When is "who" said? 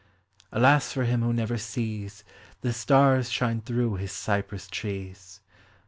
1.21-1.31